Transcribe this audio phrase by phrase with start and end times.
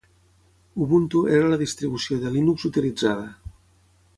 [0.85, 3.31] Ubuntu era la distribució de Linux utilitzada.